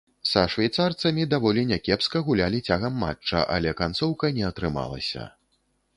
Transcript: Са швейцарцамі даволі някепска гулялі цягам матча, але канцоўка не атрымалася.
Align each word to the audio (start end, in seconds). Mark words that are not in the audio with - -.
Са 0.27 0.43
швейцарцамі 0.53 1.25
даволі 1.33 1.65
някепска 1.73 2.23
гулялі 2.29 2.63
цягам 2.71 2.97
матча, 3.05 3.45
але 3.59 3.77
канцоўка 3.85 4.33
не 4.39 4.43
атрымалася. 4.51 5.29